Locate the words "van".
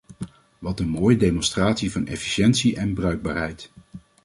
1.91-2.07